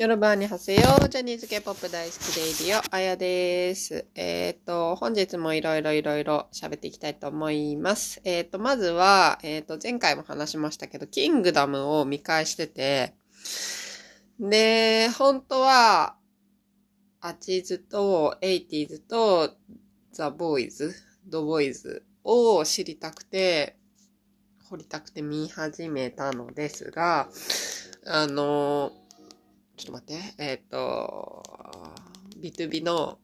[0.00, 4.06] 여러분 안녕하세요 ジャニーズ K-POP 大好き radio、あやです。
[4.14, 8.18] えっ、ー、と、本日もいろいろいろいろ喋っていきたいと思います。
[8.24, 13.12] えっ、ー、と、まずは、えっ、ー、と、前回も話しましたけど、キングダムを見返してて、
[14.40, 16.16] で、本当は、
[17.20, 19.50] アチーズとエイティーズと
[20.12, 20.94] ザ・ボーイズ、
[21.26, 23.76] ド・ボーイズを知りたくて、
[24.70, 27.28] 掘りたくて見始めたのですが、
[28.06, 28.92] あの
[29.80, 31.42] ちょっと待って、えっ、ー、と、
[32.36, 33.18] ビトビの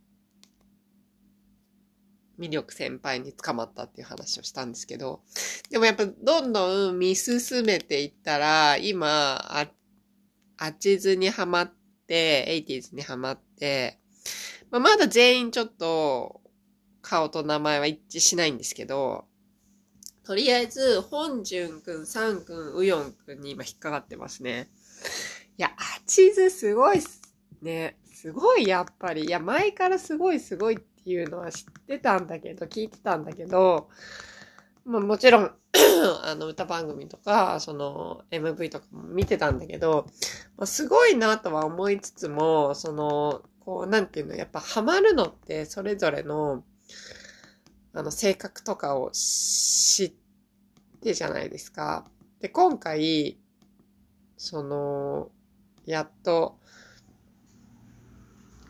[2.38, 5.20] 魅力先輩に捕まったっていう話をしたんですけど、
[5.68, 9.68] でもやっぱどんどん見進めていったら、今、あ、
[10.56, 11.72] アチズにハマっ
[12.06, 13.98] て、エイティーズにハマって、
[14.70, 16.40] まあ、まだ全員ちょっと
[17.02, 19.26] 顔と名前は一致しないんですけど、
[20.24, 24.70] とりあえず、本淳くん、サンくん、ウヨンくんに今引っかかってますね。
[25.58, 27.22] いや、アチズすごいっす
[27.62, 27.96] ね。
[28.04, 29.24] すごい、やっぱり。
[29.24, 33.88] いや、前からすごいすごいっていうのは知ってたんだけど、聞いてたんだけど、
[34.84, 35.50] まもちろん
[36.24, 40.06] あの、歌番組とか、その、MV とかも見てたんだけど、
[40.56, 46.64] まあ、すごいなとは思いつつも、その、こう、なんていうの、やっぱハマるのってそれぞれの、
[47.94, 50.12] あの、性格とかを知っ
[51.02, 52.06] てじゃないですか。
[52.40, 53.38] で、今回、
[54.36, 55.30] その、
[55.86, 56.58] やっと、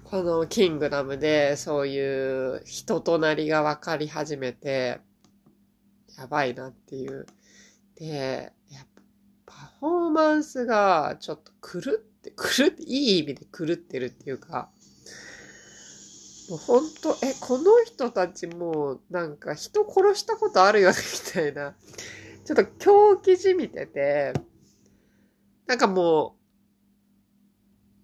[0.05, 5.00] このキングダムでそういう人となりが分かり始めて、
[6.17, 7.27] やばいなっていう。
[7.97, 8.87] で、やっ
[9.47, 14.70] ぱパフォーマンスがちょっと狂って、狂って、いい意味で狂ってるっていうか、
[16.50, 21.75] もうほんと、え、この人たちもなんか人殺したことあるよねみたいな、
[22.44, 24.34] ちょっと狂気じみてて、
[25.67, 26.36] なんかもう、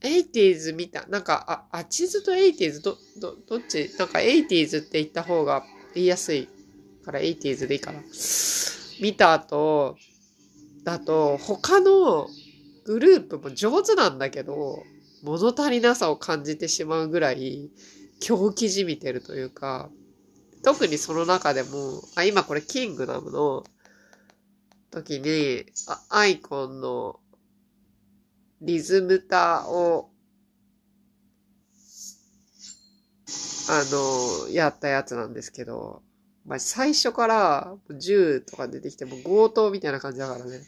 [0.04, 1.06] エイティーズ見た。
[1.06, 3.94] なんか、あ、アチズとエイティーズ、ど、ど、どっち？
[3.98, 5.64] なんかエイティーズって言った方が
[5.94, 6.48] 言いやすい
[7.04, 8.00] からエイティーズでいいかな。
[9.00, 9.96] 見た後、
[10.84, 12.28] だと、他の
[12.84, 14.82] グループも上手なんだけど、
[15.22, 17.70] 物足りなさを感じてしまうぐらい、
[18.20, 19.90] 狂気じみてるというか、
[20.64, 23.64] 特にその中でも、あ、今これキングダムの
[24.90, 27.20] 時に、あアイコンの
[28.62, 30.10] リズムタを、
[33.68, 36.02] あの、やったやつなんですけど、
[36.46, 40.60] まあ、最初から銃とか出てきても強盗みたいな感じだからね。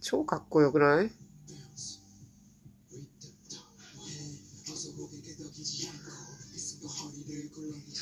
[0.00, 1.27] 超かっこよくない？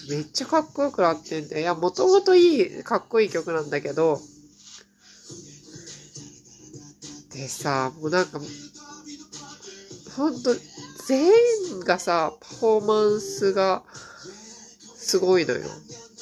[0.08, 1.60] めっちゃかっこよくなってんだよ。
[1.60, 4.20] いや、もともといい、かっこいい曲なんだけど、
[7.32, 8.40] でさ、もうなんか、
[10.16, 10.54] ほんと、
[11.06, 11.26] 全
[11.74, 13.82] 員がさ、パフォーマンスが
[14.96, 15.60] すごいのよ。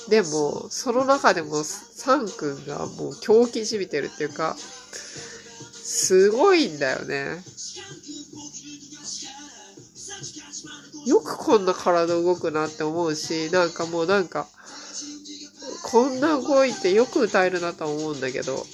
[0.08, 7.42] でも、その中でも、サン君がもう狂気じみてるっていうか、すごいんだよね。
[11.06, 14.46] よくこんな体動くなって思うし、なんかもうなんか、
[15.84, 18.66] こんな動いてよく歌えるなと思うんだけど。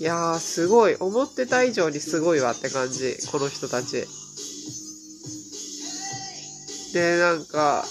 [0.00, 0.94] いやー、すごい。
[0.94, 3.16] 思ってた以上にすごいわって感じ。
[3.32, 4.06] この人たち。
[6.94, 7.84] で、なんか、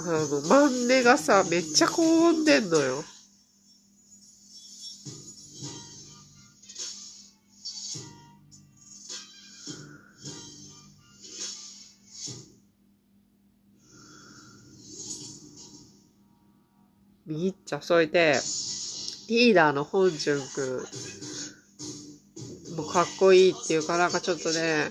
[0.00, 3.04] あの、マンネがさ、めっちゃ高音出んのよ。
[17.26, 18.40] みっちゃ、それで、
[19.28, 20.86] リーダーの本淳く
[22.72, 24.90] んもうかっこいいっていうか、なんかちょっとね、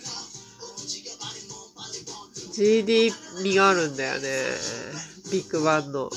[2.54, 3.12] GD
[3.44, 4.97] 味があるんだよね。
[5.32, 6.10] ビッグバンの。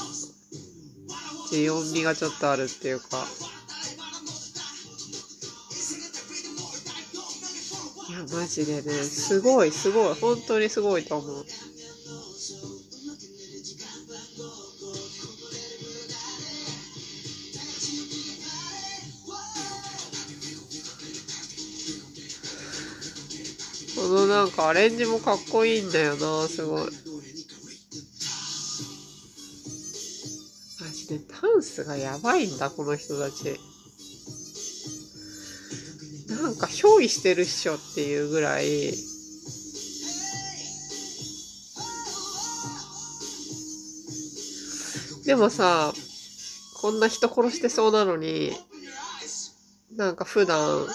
[1.51, 3.27] G4 味がちょっとあるっていうか。
[8.09, 11.45] いや、マジでね、すごい、すごい、本当にすごいと思う。
[23.97, 27.10] このなんかアレンジもかっこいいんだよな、すごい。
[31.43, 33.59] マジでダンスがやばいんだ、この人たち。
[36.29, 38.95] なんか憑依してるっしょっていうぐらい、
[45.27, 45.93] でもさ、
[46.81, 48.53] こんな人殺してそうなのに、
[49.97, 50.87] なんか普段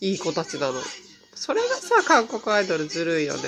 [0.00, 0.80] いい子たちなの。
[1.34, 3.40] それがさ、韓国アイドルずるいよね。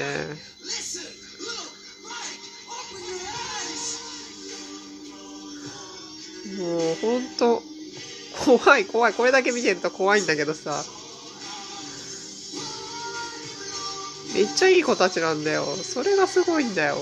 [6.58, 7.62] もうほんと、
[8.44, 9.14] 怖い怖い。
[9.14, 10.84] これだけ見てると怖いんだけどさ。
[14.34, 15.64] めっちゃいい子たちなんだよ。
[15.64, 16.96] それがすごいんだよ。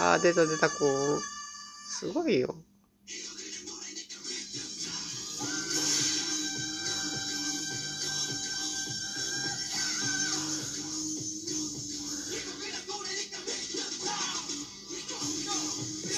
[0.00, 1.20] あー、出た出た子。
[1.88, 2.54] すごいよ。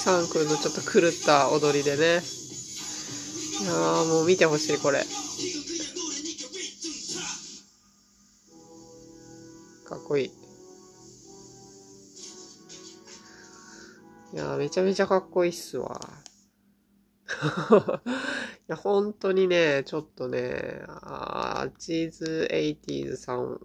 [0.09, 1.97] サン君のちょっと狂った踊りでね。
[2.03, 5.01] いやーもう見てほしい、これ。
[9.85, 10.31] かっこいい。
[14.33, 16.01] いやーめちゃめちゃかっこいいっすわ。
[18.07, 18.09] い
[18.65, 23.59] や、本当にね、ちょっとね、あーチーズ80さん、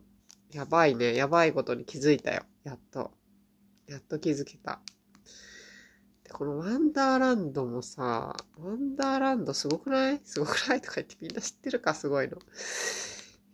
[0.51, 1.15] やばいね。
[1.15, 2.45] やばいことに気づいたよ。
[2.65, 3.13] やっと。
[3.87, 4.83] やっと気づけた。
[6.35, 10.21] このワンダーランドもさ、ワンダーランドすごくない？
[10.27, 10.81] すごくない？
[10.81, 11.95] とか言ってみんな知ってるか？
[11.95, 12.39] すごいの。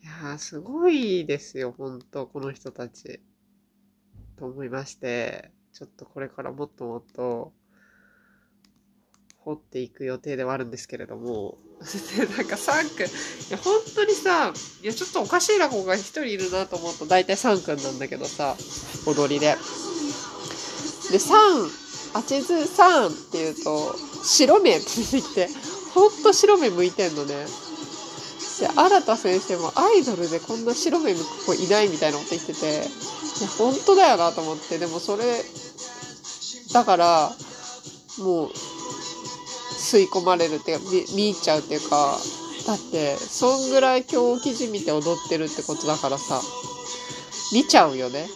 [0.02, 3.20] いやー、すごいですよ、ほんと、この人たち。
[4.38, 7.52] と思いまして、ちょっとこれからもっともっと、
[9.36, 11.58] 掘っていく予定ではあるんですけれども。
[12.38, 13.10] なんかサン君、い
[13.50, 18.56] や、本当にさ、いや、ちょっとおかしいな子が一人いるなと思うと、大体サン君なんだけどさ、
[19.06, 19.56] 踊りで。
[21.10, 21.68] で、サン、
[22.14, 25.48] あちずさんって言うと、白目って出てきて、
[25.94, 27.46] ほんと白目向いてんのね。
[28.60, 35.24] で、新田先生もアイドルでこんな白目向く子いないみたいなこと言ってて、いや、本当だよなと思って、でもそれ、
[36.72, 37.32] だから、
[38.18, 38.50] もう、
[39.78, 42.18] 吸い込まれるっていうか、見見入っちゃうっていうか、
[42.66, 46.40] だって、そんぐらい今日記事見て踊ってるってことだからさ、
[47.52, 48.28] 見ちゃうよね。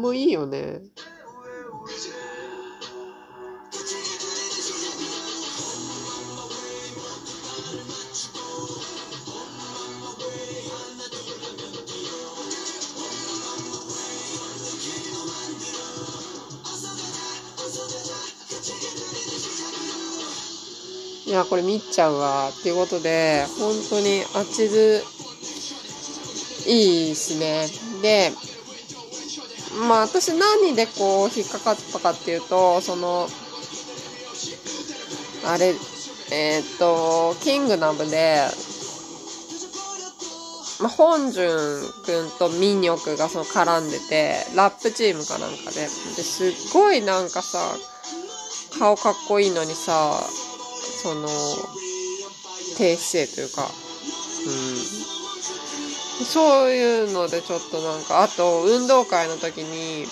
[0.00, 0.80] もいいよね。
[21.26, 22.48] いや、これ見っちゃうわ。
[22.48, 25.04] っていうことで、本当にあちず、
[26.66, 27.68] いいっすね。
[28.02, 28.32] で、
[29.80, 33.26] まあ私何でこう引っかかったかっていうと、その、
[35.46, 35.74] あれ、
[36.32, 38.44] えーっと、キングダムで、
[40.80, 41.50] まあ、本潤
[42.06, 45.80] くんとミニョクがその絡んでて、ラップチームかなんかで。
[45.80, 47.58] で、すっごいなんかさ、
[48.78, 50.20] 顔かっこいいのにさ、
[51.02, 51.28] その、
[52.78, 55.19] 低姿勢というか、うん。
[56.24, 60.06] そういうのでちょっとなんか、あと、運動会の時に、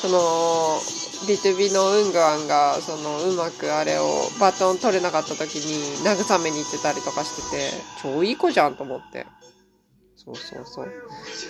[0.00, 0.80] その、
[1.28, 7.70] ビトゥビのウングアンが、その、うまくあれを、バトン取れなかった時に、慰めに行ってたりとかしてて、
[8.02, 9.26] 超いい子じゃんと思って。
[10.16, 10.92] そうそうそう。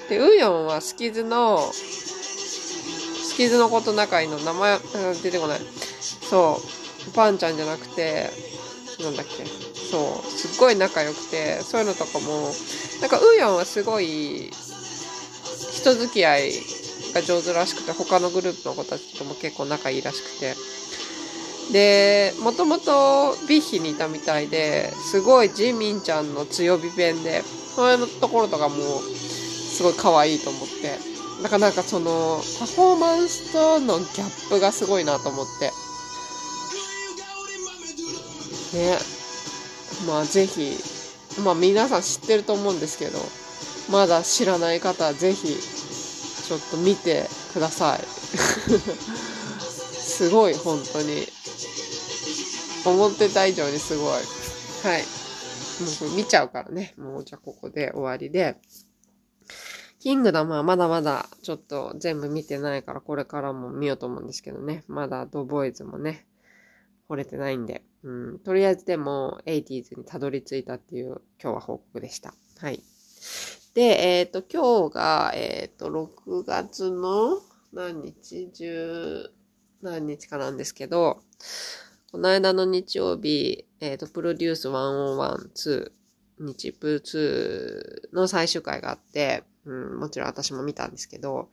[0.08, 4.78] で、ウヨンはスキズの、スキズの子と仲いいの、名前、
[5.22, 5.60] 出てこない。
[6.00, 6.60] そ
[7.08, 8.30] う、パンちゃんじゃなくて、
[9.00, 9.44] なんだっけ。
[9.44, 12.52] そう、すっごい仲良くて、そういうのとかも、
[13.02, 14.48] なんかウヨンはすごい、
[15.72, 16.52] 人付き合い
[17.12, 20.54] が上手らしくて、他のグループの子たちとも結構仲いいらしくて。
[21.72, 27.42] で、もともとビッヒにいたみたいで、すごいジミンちゃんの強火弁で、
[27.74, 30.96] そういうところとかも、すごい可愛いと思って。
[31.42, 35.72] だかなかその、パフォーマンスとのギャップがすごいなと思って。
[38.78, 38.96] ね。
[40.06, 40.76] まあぜひ、
[41.44, 43.18] まあ皆さん知ってると思うんですけど、
[43.90, 48.00] まだ知らない方はぜひ、ちょっと見てください。
[49.96, 51.26] すごい、本当に。
[52.84, 54.12] 思ってた以上にすごい。
[54.82, 55.02] はい。
[56.02, 56.94] もう見ちゃうからね。
[56.98, 58.56] もうじゃあここで終わりで。
[60.00, 64.82] キングダムはまだまだちょっと全部見てないからこれからも見ようと思うんですけどね。
[64.88, 66.26] まだドボーイズもね。
[67.08, 72.34] 掘れてないんで、うん、とりあえずでも 80s にたどり着いたっていう今日は報告でした。
[72.58, 72.82] はい。
[73.74, 77.40] で、えっ、ー、と、今日が、えっ、ー、と、6月の
[77.72, 79.30] 何日 ?10
[79.82, 81.22] 何日かなんですけど、
[82.10, 85.90] この間の日曜日、えっ、ー、と、プロデュース101-2、
[86.38, 91.48] 日プ2の最終回があって、うん、もちろん私も見たんですけど、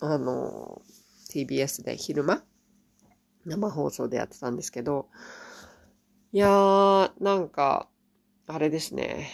[0.00, 0.82] あの、
[1.30, 2.42] TBS で昼間
[3.48, 5.08] 生放送でやってたんですけど、
[6.32, 7.88] いやー、なんか、
[8.46, 9.30] あれですね。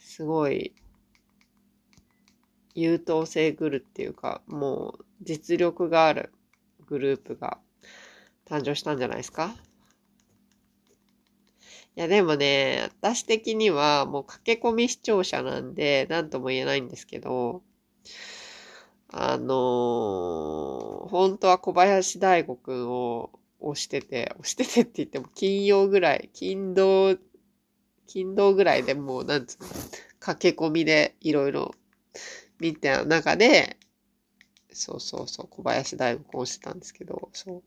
[0.00, 0.74] すごい、
[2.74, 6.32] 優等生グルっていうか、もう実力がある
[6.86, 7.58] グループが
[8.46, 9.54] 誕生したんじゃないですか
[11.96, 17.62] いや、でもね、私的にはもう駆け込み視聴者なんで、なんとも言えないんですけど、
[19.08, 27.18] あのー、本当は小林大吾くんを押してて、押しててって言っても金曜ぐらい、金土、
[28.06, 29.68] 金土ぐらいでもう、なんつうの、
[30.20, 31.74] 駆け込みでいろいろ
[32.58, 33.76] 見た中で、
[34.72, 37.62] そうそうそう、小林大吾くんをしてたんですけど、そ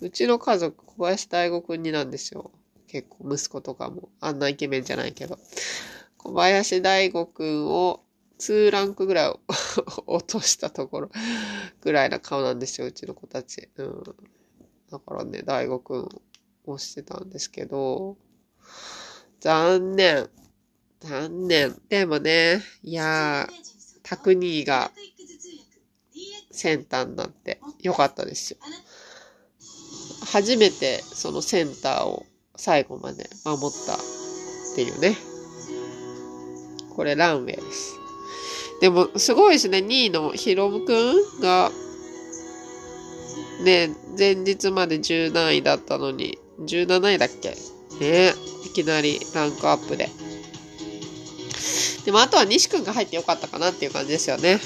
[0.00, 0.04] う。
[0.04, 2.50] うちの家族、小林大吾くんになんですよ。
[2.86, 5.38] 結構息子とかも、あんなイケメンじゃないけど。
[6.18, 8.04] 小林大吾くんを
[8.38, 9.38] 2ランクぐらい
[10.06, 11.10] 落としたところ
[11.80, 13.68] ぐらいな顔なんですよ、うちの子たち。
[13.76, 14.02] うん。
[14.90, 16.08] だからね、大悟くん
[16.66, 18.16] 押してたんですけど、
[19.40, 20.28] 残念。
[21.00, 21.80] 残念。
[21.88, 24.90] でもね、いやー、タクニーが
[26.50, 28.58] センターになってよかったですよ。
[30.32, 33.98] 初めてそのセンターを最後まで守ったっ
[34.74, 35.16] ていうね。
[36.94, 37.94] これランウェイです。
[38.80, 39.78] でも、すごいですね。
[39.78, 41.70] 2位のヒロムくんが、
[43.62, 47.56] ね、前日まで10何位だったのに、17位だっけ？
[48.00, 48.32] ね
[48.66, 50.08] いきなりランクアップで。
[52.04, 54.58] でもあとは西くんが入ってよかったかなっていう感じですよね。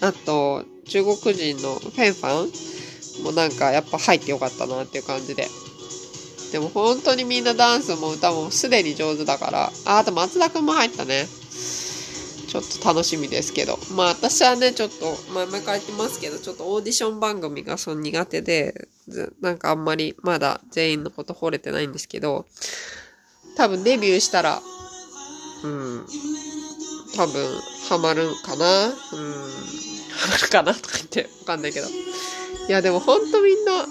[0.00, 0.08] うん。
[0.08, 5.46] あと、中国人のフェンファンもなんかやっぱ入ってよかったなっていう感じで。
[6.52, 9.70] でも本当にみんなダンスも歌もすでに上手だから。
[9.84, 11.26] あ、あと松田くんも入ったね。
[12.48, 13.78] ちょっと楽しみですけど。
[13.94, 18.88] まあ私はね、ちょっと前々から言ってますけど、ちょっとオーディション番組がその苦手で、
[19.40, 22.46] なんかあんまりまだ全員のこと惚れてないんですけど、
[23.56, 24.60] 多分デビューしたら、
[25.62, 26.06] うん、
[27.16, 31.86] 多分ハマるんかなうん、ハマるかなとか言ってわかんないけど。
[31.88, 33.86] いやでもほんとみんな、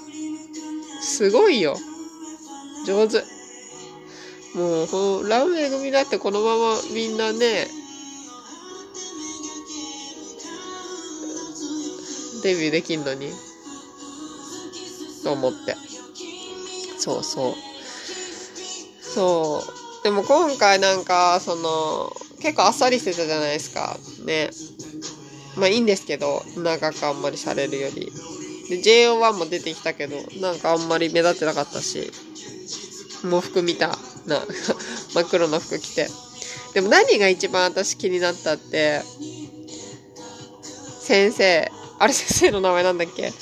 [1.02, 1.78] すごいよ。
[2.86, 3.24] 上手。
[4.56, 7.68] もう、ランウェイ組だってこのままみんなね、
[12.48, 13.30] デビューできんのに。
[15.22, 15.76] と思って。
[16.98, 17.54] そうそう。
[19.02, 19.62] そ
[20.02, 20.04] う。
[20.04, 23.98] でも今回なんか、その、結構あっさりしてたじゃないですか。
[24.26, 24.50] ね。
[25.58, 28.10] まあいいんですけど、長くあんまりされるより。
[28.70, 32.14] で、JO1 も出てきたけど、なんかあんまり目立ってなかったし、
[33.26, 33.98] もう服見た。
[34.26, 34.42] な、
[35.14, 36.08] 真っ黒の服着て。
[36.74, 39.02] でも何が一番私気になったって、
[41.02, 43.34] 先生、あれ先生の名前なんだっけ？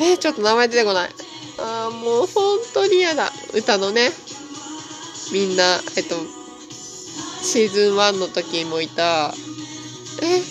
[0.00, 1.10] えー、ちょっと名前出てこない。
[1.58, 3.30] ああ、もう本当に嫌だ。
[3.54, 4.10] 歌のね。
[5.32, 6.16] みんな、えっと、
[7.42, 9.32] シーズン1の時もいた、
[10.20, 10.42] え、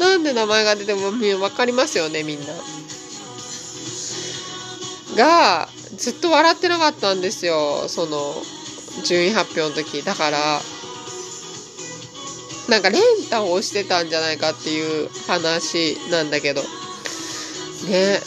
[0.00, 2.46] なんで名前が出てもわかりますよね、みんな。
[5.16, 7.88] が、ずっと笑ってなかったんですよ。
[7.88, 8.34] その、
[9.04, 10.02] 順位発表の時。
[10.02, 10.60] だから、
[12.72, 16.62] なんかレンタをしてたんじゃないかっていう話なんだけど。
[16.62, 18.18] ね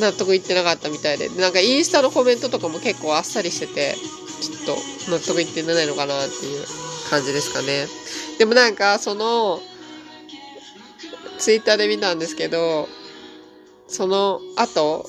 [0.00, 1.28] 納得いってなかったみたいで。
[1.28, 3.94] なんかインスタのコメントとかも結構あっさりしてて、
[4.40, 6.64] ちょっと納得いってないのかなっていう
[7.10, 7.86] 感じですかね。
[8.38, 9.60] でもなんか、その、
[11.38, 12.88] ツイッターで見たんですけど、
[13.86, 15.06] その後、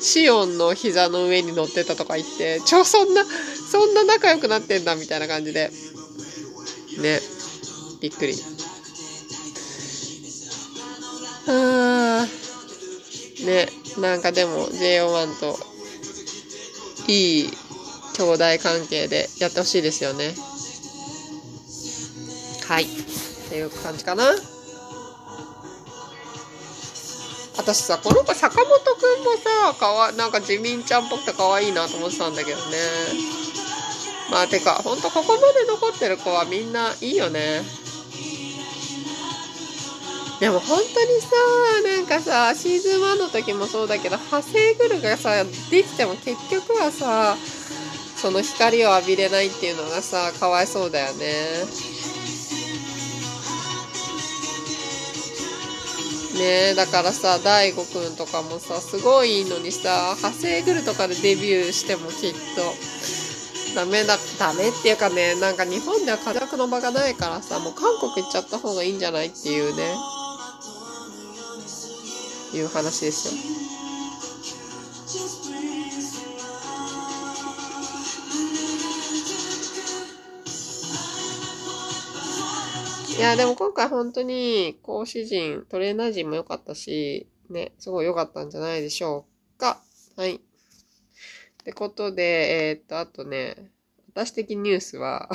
[0.00, 3.24] シオンの膝の上に乗ってたとか言って、ちょ、そんな、
[3.72, 5.70] そんな仲良くなってんだみたいな感じで。
[7.00, 7.20] ね。
[8.02, 8.34] びっくり。
[11.48, 13.46] あー。
[13.46, 13.68] ね。
[13.96, 15.58] なんかでも JO1 と
[17.08, 17.50] いい
[18.18, 20.34] 兄弟関係でやってほしいですよね。
[22.68, 22.84] はい。
[22.84, 22.86] っ
[23.48, 24.24] ていう感じかな。
[27.56, 29.32] 私さ、この子坂本くんも
[29.72, 33.41] さ、かわ、なんか地味ちゃんっぽくて可愛いなと思ってたんだけどね。
[34.32, 37.60] まあ、てか、ほんとここまで残ってる子はみんないいよね。
[40.40, 41.28] でも本当にさ、
[41.84, 47.36] なんかさ、シーズン1の時もそうだけど、派生グルがさ、できても結局はさ、
[48.16, 51.26] その光を浴びれないっていうのがさ、かわいそうだよね。
[56.38, 62.74] ねだからさ、大悟くんとかもさ、すごいいいのにさ、派生グルとかでデビューしてもきっと、
[63.74, 69.94] ダメだ、ダメっていうかね、なんか日本では活躍の場がないからさ、もう韓国行っちゃった方がいいんじゃないっていうね。
[72.54, 73.62] いう話ですよ。
[83.18, 89.26] いや、でも今回本当に講師陣、トレーナー陣も良かったし、ね、すごい良かったんじゃないでしょ
[89.56, 89.80] うか。
[90.16, 90.40] はい。
[91.62, 93.70] ってことで、えー、っと、あとね、
[94.08, 95.30] 私的ニュースは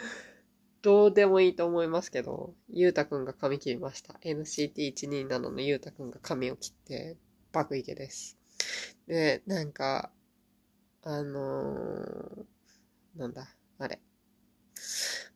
[0.82, 4.12] どうでもいいと思いますけど、ゆうたくんが髪切りました。
[4.22, 7.16] NCT127 のゆうたくんが髪を切って、
[7.50, 8.36] 爆イケです。
[9.06, 10.12] で、なんか、
[11.00, 14.02] あのー、なんだ、あれ。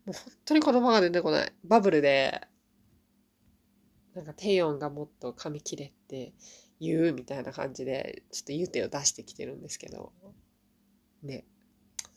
[0.05, 1.53] もう本当に言葉が出てこない。
[1.65, 2.47] バブルで、
[4.15, 6.35] なんかテヨンがもっと髪切れって
[6.81, 10.13] 言うみたいな感じで、ちょっと言うてを出してきてるんですけど、
[11.23, 11.45] ね。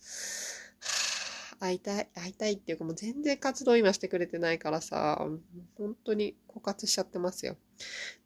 [1.60, 5.28] 会いたい、会いたいっていうかもう全然活動今してくれてないからさ、
[5.78, 7.58] 本当に枯渇しちゃってますよ。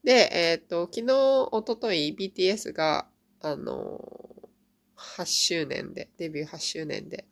[0.03, 3.09] で、えっ、ー、と、昨日、おととい BTS が、
[3.41, 4.25] あの
[4.97, 7.25] 8周年で、デビュー8周年で、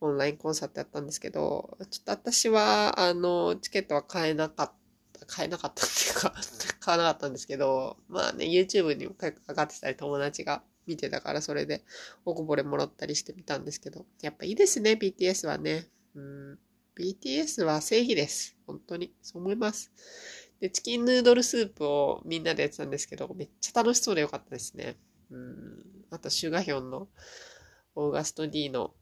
[0.00, 4.72] オンラインコンサートやったんですけど、ちょっと私は、あの、チケットは買えなかっ
[5.12, 6.34] た、買えなかったっていうか
[6.82, 11.84] 買わなかったんですけど、まあね、YouTube にも上がってたり友達が見てたから、それで
[12.24, 15.86] おこぼれもらったりしてみたんですけど、やっぱいいですね、BTS はね。
[16.14, 16.58] うん、
[16.98, 18.56] BTS は正義です。
[18.66, 19.14] 本当に。
[19.22, 19.92] そう思います。
[20.60, 24.96] で、チキンヌードルスープをみんなでやってたんですけど、めっちゃ楽しそうでよかったですね。
[25.30, 26.04] うん。
[26.10, 27.08] あと、シュガヒョンの
[27.94, 28.92] オーガスト D の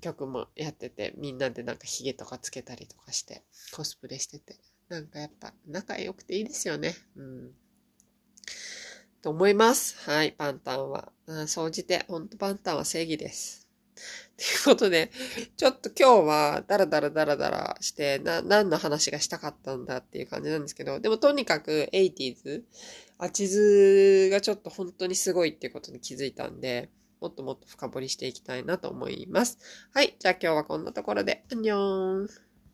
[0.00, 4.58] 曲もやってて、みんなでなんかヒゲとかつけたりとかして、コスプレしてて。
[4.88, 6.94] なんかやっぱ仲良くていいですよね。
[7.16, 7.50] うん。
[9.20, 9.98] と思います。
[10.08, 11.12] はい、パンタンは。
[11.48, 13.66] 総じて、ほんとパンタンは正義です。
[14.36, 15.10] ということで、
[15.56, 22.62] ちょっと今日はダラダラダラダラして、な、何の話がしたかったんだっていう感じなんですけど、でもとにかく 80s、
[23.18, 29.58] アチズがちょっと本当にすごいっていうことに気づいたんで、もっともっと深掘りしていきたいなと思います。
[29.92, 30.14] はい。
[30.18, 32.45] じゃあ今日はこんなところで、アンニョーン。